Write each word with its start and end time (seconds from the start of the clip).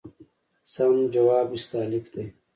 سم 0.73 0.93
ځواب 1.13 1.47
استالف 1.57 2.05
دی. 2.13 2.25